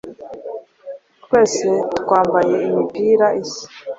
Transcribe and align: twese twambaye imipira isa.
twese 1.23 1.69
twambaye 1.99 2.55
imipira 2.69 3.27
isa. 3.43 3.65